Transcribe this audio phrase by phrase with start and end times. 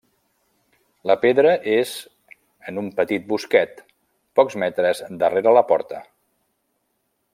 [1.09, 1.91] La pedra és
[2.71, 3.85] en un petit bosquet,
[4.41, 6.01] pocs metres darrere la porta.